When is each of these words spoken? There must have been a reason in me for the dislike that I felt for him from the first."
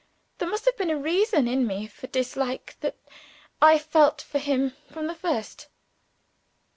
There 0.39 0.49
must 0.49 0.65
have 0.65 0.75
been 0.77 0.89
a 0.89 0.97
reason 0.97 1.47
in 1.47 1.67
me 1.67 1.85
for 1.85 2.01
the 2.07 2.07
dislike 2.07 2.75
that 2.79 2.95
I 3.61 3.77
felt 3.77 4.19
for 4.19 4.39
him 4.39 4.73
from 4.89 5.05
the 5.05 5.13
first." 5.13 5.67